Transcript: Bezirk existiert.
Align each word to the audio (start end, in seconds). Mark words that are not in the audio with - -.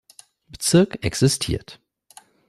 Bezirk 0.47 1.05
existiert. 1.05 1.79